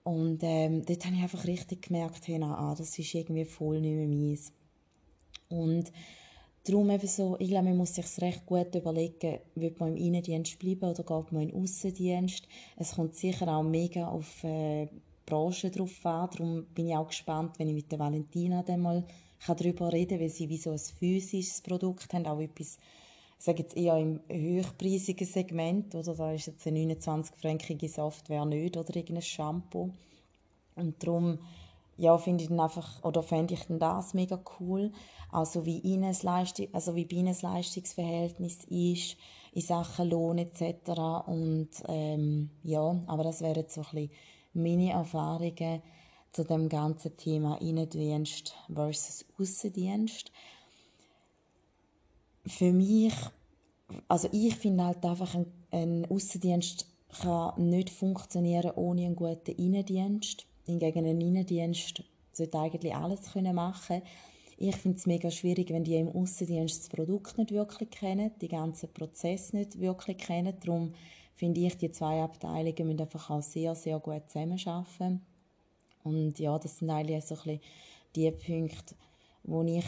Und 0.05 0.39
ähm, 0.43 0.85
dort 0.85 1.05
habe 1.05 1.15
ich 1.17 1.21
einfach 1.21 1.43
richtig 1.43 1.87
gemerkt, 1.87 2.25
hey, 2.29 2.39
na, 2.39 2.57
ah, 2.57 2.75
das 2.75 2.97
ist 2.97 3.13
irgendwie 3.13 3.43
voll 3.43 3.81
nicht 3.81 3.95
mehr 3.95 4.07
meins. 4.07 4.53
Und 5.49 5.91
darum 6.63 6.89
eben 6.89 7.07
so, 7.07 7.35
ich 7.39 7.49
glaube, 7.49 7.65
man 7.65 7.77
muss 7.77 7.95
sich 7.95 8.05
recht 8.21 8.45
gut 8.45 8.73
überlegen, 8.75 9.39
will 9.55 9.75
man 9.79 9.89
im 9.89 9.97
Innendienst 9.97 10.59
bleiben 10.59 10.89
oder 10.89 11.03
geht 11.03 11.31
man 11.31 11.41
in 11.43 11.49
den 11.49 11.61
Aussendienst. 11.61 12.47
Es 12.77 12.95
kommt 12.95 13.15
sicher 13.15 13.47
auch 13.47 13.63
mega 13.63 14.07
auf 14.07 14.43
äh, 14.43 14.87
Branche 15.25 15.69
drauf 15.71 16.05
an. 16.05 16.29
Darum 16.31 16.65
bin 16.73 16.87
ich 16.87 16.95
auch 16.95 17.07
gespannt, 17.07 17.59
wenn 17.59 17.69
ich 17.69 17.75
mit 17.75 17.91
der 17.91 17.99
Valentina 17.99 18.63
dann 18.63 18.81
mal 18.81 19.05
kann 19.45 19.57
darüber 19.57 19.91
reden 19.91 20.19
weil 20.19 20.29
sie 20.29 20.49
wie 20.49 20.57
so 20.57 20.71
ein 20.71 20.79
physisches 20.79 21.61
Produkt 21.61 22.13
haben, 22.13 22.25
auch 22.27 22.39
etwas, 22.39 22.77
ich 23.37 23.45
sage 23.45 23.63
jetzt 23.63 23.75
eher 23.75 23.97
im 23.97 24.21
hochpreisigen 24.31 25.27
Segment, 25.27 25.93
oder 25.95 26.15
da 26.15 26.31
ist 26.31 26.47
jetzt 26.47 26.65
eine 26.65 26.79
29-fränkige 26.79 27.89
Software 27.89 28.45
nicht, 28.45 28.77
oder 28.77 28.95
irgendein 28.95 29.21
Shampoo. 29.21 29.89
Und 30.75 31.03
darum, 31.03 31.39
ja, 31.97 32.17
finde 32.17 32.43
ich 32.43 32.49
dann 32.49 32.59
einfach, 32.59 33.03
oder 33.03 33.23
fände 33.23 33.53
ich 33.53 33.65
dann 33.65 33.79
das 33.79 34.13
mega 34.13 34.39
cool, 34.59 34.91
also 35.31 35.65
wie 35.65 35.79
ihnen 35.79 36.15
Leistung, 36.21 36.67
also 36.73 36.95
wie 36.95 37.05
das 37.05 37.41
Leistungsverhältnis 37.41 38.65
ist, 38.65 39.17
in 39.53 39.61
Sachen 39.61 40.09
Lohn 40.09 40.37
etc. 40.37 41.27
Und 41.27 41.69
ähm, 41.87 42.49
ja, 42.63 42.95
aber 43.07 43.23
das 43.23 43.41
wären 43.41 43.65
so 43.67 43.81
ein 43.81 43.87
bisschen 43.91 44.11
meine 44.53 44.91
Erfahrungen 44.91 45.81
zu 46.31 46.43
dem 46.43 46.67
ganzen 46.67 47.15
Thema 47.15 47.57
Innendienst 47.61 48.55
versus 48.71 49.25
Außendienst. 49.39 50.31
Für 52.45 52.73
mich, 52.73 53.13
also 54.07 54.27
ich 54.31 54.55
finde 54.55 54.85
halt 54.85 55.05
einfach, 55.05 55.35
ein, 55.35 55.45
ein 55.71 56.09
Außendienst 56.09 56.87
kann 57.21 57.69
nicht 57.69 57.91
funktionieren 57.91 58.71
ohne 58.75 59.05
einen 59.05 59.15
guten 59.15 59.51
Innendienst. 59.51 60.47
Hingegen 60.65 61.05
ein 61.05 61.21
Innendienst 61.21 62.03
sollte 62.31 62.59
eigentlich 62.59 62.95
alles 62.95 63.31
können 63.31 63.55
machen 63.55 64.01
Ich 64.57 64.75
finde 64.75 64.97
es 64.97 65.05
mega 65.05 65.29
schwierig, 65.29 65.69
wenn 65.69 65.83
die 65.83 65.95
im 65.95 66.09
Außendienst 66.09 66.81
das 66.81 66.89
Produkt 66.89 67.37
nicht 67.37 67.51
wirklich 67.51 67.89
kennen, 67.89 68.31
die 68.41 68.47
ganzen 68.47 68.91
Prozesse 68.93 69.55
nicht 69.57 69.79
wirklich 69.79 70.17
kennen. 70.17 70.55
Darum 70.63 70.93
finde 71.35 71.61
ich, 71.61 71.77
die 71.77 71.91
zwei 71.91 72.21
Abteilungen 72.21 72.87
müssen 72.87 73.01
einfach 73.01 73.29
auch 73.29 73.41
sehr, 73.41 73.75
sehr 73.75 73.99
gut 73.99 74.29
zusammenarbeiten. 74.29 75.21
Und 76.03 76.39
ja, 76.39 76.57
das 76.59 76.79
sind 76.79 76.89
eigentlich 76.89 77.23
so 77.23 77.35
ein 77.35 77.41
bisschen 77.43 77.59
die 78.15 78.31
Punkte, 78.31 78.95
die 79.43 79.77
ich 79.77 79.85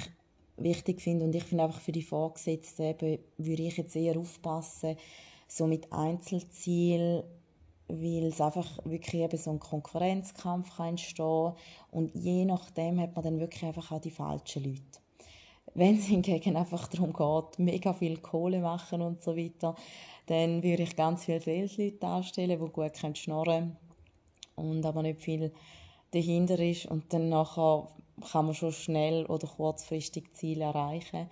wichtig 0.57 1.01
finde. 1.01 1.25
Und 1.25 1.35
ich 1.35 1.43
finde 1.43 1.65
einfach 1.65 1.81
für 1.81 1.91
die 1.91 2.01
Vorgesetzten 2.01 2.83
eben, 2.83 3.19
würde 3.37 3.63
ich 3.63 3.77
jetzt 3.77 3.95
eher 3.95 4.17
aufpassen, 4.17 4.95
so 5.47 5.67
mit 5.67 5.91
Einzelzielen, 5.91 7.23
weil 7.87 8.25
es 8.25 8.41
einfach 8.41 8.79
wirklich 8.83 9.21
eben 9.21 9.37
so 9.37 9.51
ein 9.51 9.59
Konkurrenzkampf 9.59 10.77
kann 10.77 10.89
entstehen 10.89 11.53
und 11.91 12.15
je 12.15 12.45
nachdem 12.45 12.99
hat 12.99 13.15
man 13.15 13.23
dann 13.23 13.39
wirklich 13.39 13.63
einfach 13.63 13.91
auch 13.91 14.01
die 14.01 14.11
falschen 14.11 14.63
Leute. 14.63 14.99
Wenn 15.73 15.97
es 15.97 16.05
hingegen 16.05 16.55
einfach 16.55 16.87
darum 16.87 17.13
geht, 17.13 17.59
mega 17.59 17.93
viel 17.93 18.17
Kohle 18.17 18.59
machen 18.59 19.01
und 19.01 19.23
so 19.23 19.35
weiter, 19.37 19.75
dann 20.27 20.63
würde 20.63 20.83
ich 20.83 20.95
ganz 20.95 21.25
viele 21.25 21.41
Salesleute 21.41 22.07
anstellen, 22.07 22.59
die 22.59 22.71
gut 22.71 23.17
schnorren 23.17 23.75
können 23.75 23.77
und 24.55 24.85
aber 24.85 25.03
nicht 25.03 25.21
viel 25.21 25.51
dahinter 26.11 26.57
ist 26.59 26.85
und 26.85 27.13
dann 27.13 27.29
nachher 27.29 27.87
kann 28.31 28.45
man 28.45 28.55
schon 28.55 28.71
schnell 28.71 29.25
oder 29.25 29.47
kurzfristig 29.47 30.33
Ziele 30.33 30.65
erreichen. 30.65 31.29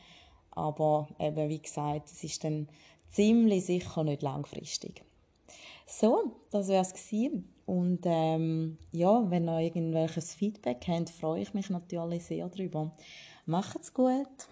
Aber 0.52 1.08
eben, 1.20 1.50
wie 1.50 1.62
gesagt, 1.62 2.12
es 2.12 2.24
ist 2.24 2.44
dann 2.44 2.68
ziemlich 3.10 3.66
sicher 3.66 4.04
nicht 4.04 4.22
langfristig. 4.22 5.04
So, 6.00 6.32
das 6.50 6.70
wäre 6.70 6.82
es 6.82 6.92
Und 7.68 8.00
ähm, 8.06 8.80
ja, 8.92 9.30
wenn 9.30 9.48
ihr 9.48 9.60
irgendwelches 9.60 10.34
Feedback 10.34 10.84
habt, 10.88 11.12
freue 11.12 11.42
ich 11.42 11.54
mich 11.54 11.70
natürlich 11.70 12.26
sehr 12.26 12.50
darüber. 12.50 12.92
Macht's 13.46 13.94
gut! 13.94 14.48